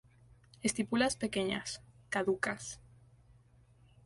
Estípulas 0.63 1.15
pequeñas, 1.15 1.79
caducas. 2.09 2.79